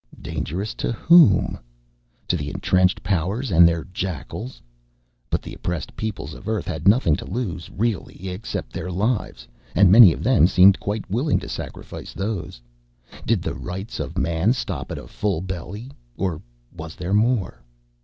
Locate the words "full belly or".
15.07-16.41